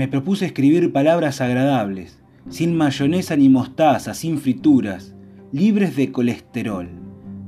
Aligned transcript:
Me 0.00 0.08
propuse 0.08 0.46
escribir 0.46 0.94
palabras 0.94 1.42
agradables, 1.42 2.22
sin 2.48 2.74
mayonesa 2.74 3.36
ni 3.36 3.50
mostaza, 3.50 4.14
sin 4.14 4.38
frituras, 4.38 5.14
libres 5.52 5.94
de 5.94 6.10
colesterol. 6.10 6.88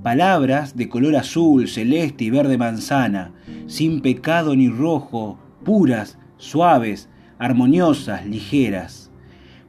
Palabras 0.02 0.76
de 0.76 0.90
color 0.90 1.16
azul, 1.16 1.66
celeste 1.66 2.24
y 2.24 2.28
verde 2.28 2.58
manzana, 2.58 3.32
sin 3.68 4.02
pecado 4.02 4.54
ni 4.54 4.68
rojo, 4.68 5.38
puras, 5.64 6.18
suaves, 6.36 7.08
armoniosas, 7.38 8.26
ligeras. 8.26 9.10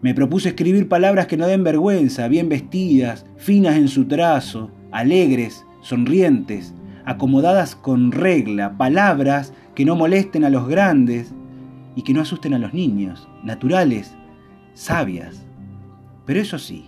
Me 0.02 0.14
propuse 0.14 0.50
escribir 0.50 0.90
palabras 0.90 1.28
que 1.28 1.38
no 1.38 1.48
den 1.48 1.64
vergüenza, 1.64 2.28
bien 2.28 2.50
vestidas, 2.50 3.26
finas 3.38 3.78
en 3.78 3.88
su 3.88 4.10
trazo, 4.10 4.72
alegres, 4.92 5.66
sonrientes, 5.80 6.74
acomodadas 7.06 7.78
con 7.78 8.12
regla, 8.12 8.78
palabras 8.78 9.54
que 9.74 9.86
no 9.86 9.96
molesten 9.96 10.44
a 10.44 10.50
los 10.50 10.68
grandes 10.68 11.34
y 11.96 12.04
que 12.04 12.14
no 12.14 12.22
asusten 12.22 12.54
a 12.54 12.60
los 12.60 12.74
niños, 12.74 13.28
naturales, 13.44 14.16
sabias. 14.74 15.46
Pero 16.26 16.40
eso 16.40 16.60
sí, 16.60 16.86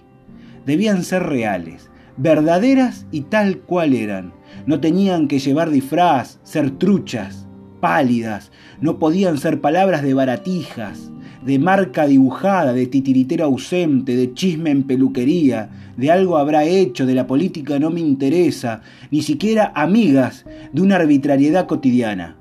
debían 0.66 1.04
ser 1.04 1.24
reales, 1.24 1.90
verdaderas 2.18 3.06
y 3.12 3.22
tal 3.22 3.60
cual 3.60 3.94
eran. 3.94 4.34
No 4.66 4.80
tenían 4.80 5.28
que 5.28 5.40
llevar 5.40 5.70
disfraz, 5.70 6.40
ser 6.44 6.72
truchas, 6.72 7.48
pálidas, 7.80 8.52
no 8.82 8.98
podían 8.98 9.38
ser 9.38 9.62
palabras 9.62 10.02
de 10.02 10.14
baratijas, 10.14 11.12
de 11.46 11.60
marca 11.60 12.08
dibujada, 12.08 12.74
de 12.74 12.88
titiritero 12.88 13.46
ausente, 13.46 14.16
de 14.16 14.34
chisme 14.34 14.72
en 14.72 14.84
peluquería, 14.84 15.70
de 15.96 16.12
algo 16.12 16.38
habrá 16.38 16.66
hecho, 16.66 17.06
de 17.06 17.14
la 17.14 17.28
política 17.28 17.78
no 17.78 17.92
me 17.92 18.02
interesa, 18.02 18.82
ni 19.12 19.22
siquiera 19.22 19.72
amigas 19.76 20.46
de 20.74 20.82
una 20.82 20.96
arbitrariedad 20.96 21.68
cotidiana. 21.68 22.38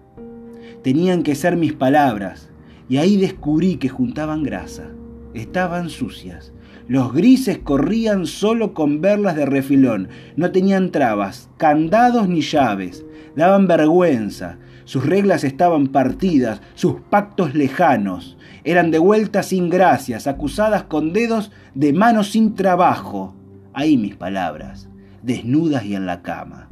Tenían 0.82 1.22
que 1.22 1.34
ser 1.34 1.56
mis 1.56 1.74
palabras, 1.74 2.50
y 2.88 2.98
ahí 2.98 3.16
descubrí 3.16 3.76
que 3.76 3.88
juntaban 3.88 4.42
grasa, 4.42 4.90
estaban 5.34 5.90
sucias. 5.90 6.52
Los 6.86 7.14
grises 7.14 7.58
corrían 7.58 8.26
solo 8.26 8.74
con 8.74 9.00
verlas 9.00 9.36
de 9.36 9.46
refilón, 9.46 10.08
no 10.36 10.50
tenían 10.50 10.90
trabas, 10.90 11.48
candados 11.56 12.28
ni 12.28 12.42
llaves, 12.42 13.04
daban 13.36 13.66
vergüenza, 13.66 14.58
sus 14.84 15.06
reglas 15.06 15.44
estaban 15.44 15.86
partidas, 15.86 16.60
sus 16.74 16.96
pactos 17.08 17.54
lejanos, 17.54 18.36
eran 18.64 18.90
de 18.90 18.98
vuelta 18.98 19.42
sin 19.42 19.70
gracias, 19.70 20.26
acusadas 20.26 20.84
con 20.84 21.12
dedos 21.12 21.52
de 21.74 21.92
manos 21.92 22.30
sin 22.32 22.54
trabajo. 22.54 23.34
Ahí 23.72 23.96
mis 23.96 24.16
palabras, 24.16 24.88
desnudas 25.22 25.84
y 25.84 25.94
en 25.94 26.06
la 26.06 26.22
cama. 26.22 26.68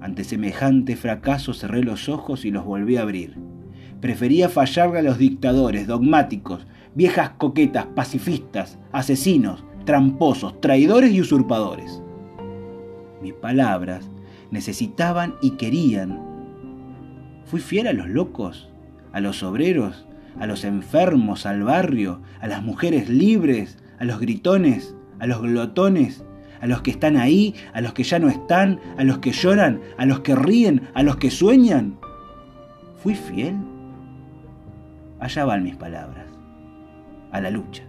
Ante 0.00 0.24
semejante 0.24 0.96
fracaso 0.96 1.54
cerré 1.54 1.82
los 1.82 2.10
ojos 2.10 2.44
y 2.44 2.50
los 2.50 2.64
volví 2.64 2.96
a 2.96 3.02
abrir. 3.02 3.38
Prefería 4.00 4.48
fallarle 4.48 4.98
a 4.98 5.02
los 5.02 5.18
dictadores, 5.18 5.86
dogmáticos, 5.86 6.66
viejas 6.94 7.30
coquetas, 7.38 7.86
pacifistas, 7.86 8.78
asesinos, 8.92 9.64
tramposos, 9.84 10.60
traidores 10.60 11.12
y 11.12 11.20
usurpadores. 11.20 12.02
Mis 13.22 13.34
palabras 13.34 14.08
necesitaban 14.50 15.34
y 15.40 15.52
querían. 15.52 16.20
Fui 17.46 17.60
fiel 17.60 17.86
a 17.86 17.92
los 17.92 18.08
locos, 18.08 18.68
a 19.12 19.20
los 19.20 19.42
obreros, 19.42 20.06
a 20.38 20.46
los 20.46 20.64
enfermos, 20.64 21.46
al 21.46 21.62
barrio, 21.62 22.20
a 22.40 22.48
las 22.48 22.62
mujeres 22.62 23.08
libres, 23.08 23.78
a 23.98 24.04
los 24.04 24.20
gritones, 24.20 24.94
a 25.18 25.26
los 25.26 25.40
glotones, 25.40 26.24
a 26.60 26.66
los 26.66 26.82
que 26.82 26.90
están 26.90 27.16
ahí, 27.16 27.54
a 27.72 27.80
los 27.80 27.92
que 27.92 28.04
ya 28.04 28.18
no 28.18 28.28
están, 28.28 28.80
a 28.96 29.04
los 29.04 29.18
que 29.18 29.32
lloran, 29.32 29.80
a 29.98 30.06
los 30.06 30.20
que 30.20 30.34
ríen, 30.34 30.88
a 30.94 31.02
los 31.02 31.16
que 31.16 31.30
sueñan. 31.30 31.98
¿Fui 33.02 33.14
fiel? 33.14 33.56
Allá 35.20 35.44
van 35.44 35.62
mis 35.62 35.76
palabras, 35.76 36.26
a 37.30 37.40
la 37.40 37.50
lucha. 37.50 37.84